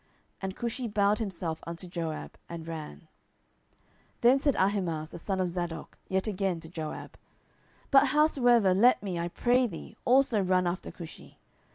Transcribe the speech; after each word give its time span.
And 0.41 0.55
Cushi 0.55 0.87
bowed 0.91 1.19
himself 1.19 1.61
unto 1.67 1.87
Joab, 1.87 2.35
and 2.49 2.67
ran. 2.67 3.01
10:018:022 3.01 3.07
Then 4.21 4.39
said 4.39 4.55
Ahimaaz 4.55 5.11
the 5.11 5.19
son 5.19 5.39
of 5.39 5.47
Zadok 5.49 5.95
yet 6.07 6.25
again 6.25 6.59
to 6.61 6.69
Joab, 6.69 7.15
But 7.91 8.07
howsoever, 8.07 8.73
let 8.73 9.03
me, 9.03 9.19
I 9.19 9.27
pray 9.27 9.67
thee, 9.67 9.95
also 10.03 10.41
run 10.41 10.65
after 10.65 10.89
Cushi. 10.91 11.35